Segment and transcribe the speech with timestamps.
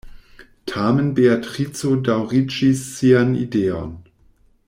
[0.69, 3.95] Tamen Beatrico daŭriĝis sian ideon.